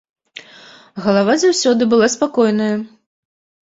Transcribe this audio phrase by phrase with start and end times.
[1.05, 2.75] Галава заўсёды была спакойная.